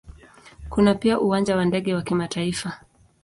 Kuna 0.69 0.95
pia 0.95 1.19
Uwanja 1.19 1.55
wa 1.55 1.65
ndege 1.65 1.93
wa 1.95 2.01
kimataifa. 2.01 2.77